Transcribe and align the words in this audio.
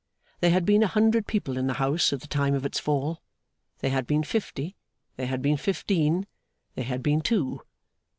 There 0.39 0.49
had 0.49 0.65
been 0.65 0.81
a 0.81 0.87
hundred 0.87 1.27
people 1.27 1.57
in 1.59 1.67
the 1.67 1.75
house 1.75 2.11
at 2.11 2.21
the 2.21 2.27
time 2.27 2.55
of 2.55 2.65
its 2.65 2.79
fall, 2.79 3.21
there 3.81 3.91
had 3.91 4.07
been 4.07 4.23
fifty, 4.23 4.75
there 5.15 5.27
had 5.27 5.43
been 5.43 5.57
fifteen, 5.57 6.25
there 6.73 6.85
had 6.85 7.03
been 7.03 7.21
two. 7.21 7.61